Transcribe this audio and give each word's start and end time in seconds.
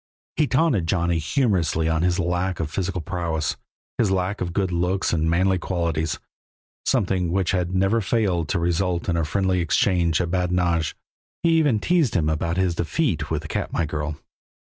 He 0.35 0.47
taunted 0.47 0.87
Johnny 0.87 1.19
humorously 1.19 1.87
on 1.87 2.01
his 2.01 2.17
lack 2.17 2.59
of 2.59 2.71
physical 2.71 3.01
prowess, 3.01 3.55
his 3.99 4.09
lack 4.09 4.41
of 4.41 4.51
good 4.51 4.71
looks 4.71 5.13
and 5.13 5.29
manly 5.29 5.59
qualities 5.59 6.17
something 6.87 7.31
which 7.31 7.51
had 7.51 7.75
never 7.75 8.01
failed 8.01 8.49
to 8.49 8.57
result 8.57 9.07
in 9.09 9.15
a 9.15 9.23
friendly 9.23 9.59
exchange 9.59 10.19
of 10.19 10.31
badinage; 10.31 10.95
he 11.43 11.51
even 11.51 11.77
teased 11.79 12.15
him 12.15 12.29
about 12.29 12.57
his 12.57 12.73
defeat 12.73 13.29
with 13.29 13.43
the 13.43 13.47
Katmai 13.47 13.85
girl. 13.85 14.17